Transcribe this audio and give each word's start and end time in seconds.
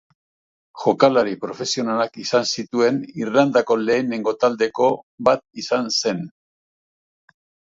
Jokalari 0.83 1.35
profesionalak 1.43 2.17
izan 2.23 2.47
zituen 2.57 2.97
Irlandako 3.25 3.77
lehenengo 3.83 4.33
taldeetako 4.45 4.89
bat 5.29 5.45
izan 5.65 5.93
zen. 6.01 6.25